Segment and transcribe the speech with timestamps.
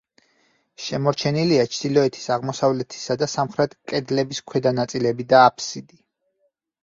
[0.83, 6.01] შემორჩენილია ჩრდილოეთის, აღმოსავლეთისა და სამხრეთ კედლების ქვედა ნაწილები და აფსიდი.